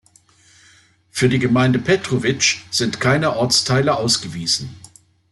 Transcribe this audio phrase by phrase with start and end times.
[1.11, 4.75] Für die Gemeinde Petrovice sind keine Ortsteile ausgewiesen.